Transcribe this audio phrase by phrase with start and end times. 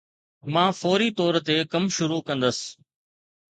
[0.53, 2.57] مان فوري طور تي ڪم شروع ڪندس